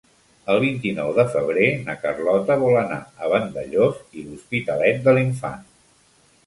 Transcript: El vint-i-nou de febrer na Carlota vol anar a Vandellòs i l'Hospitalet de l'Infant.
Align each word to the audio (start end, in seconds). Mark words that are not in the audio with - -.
El 0.53 0.59
vint-i-nou 0.61 1.11
de 1.17 1.25
febrer 1.35 1.67
na 1.89 1.97
Carlota 2.05 2.57
vol 2.65 2.81
anar 2.83 2.99
a 3.27 3.31
Vandellòs 3.35 4.01
i 4.23 4.27
l'Hospitalet 4.27 5.01
de 5.09 5.19
l'Infant. 5.19 5.67